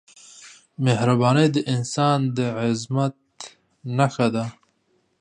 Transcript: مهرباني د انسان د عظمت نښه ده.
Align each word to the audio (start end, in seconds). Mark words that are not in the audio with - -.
مهرباني 0.85 1.47
د 1.55 1.57
انسان 1.73 2.19
د 2.35 2.37
عظمت 2.59 3.13
نښه 3.97 4.27
ده. 4.35 4.45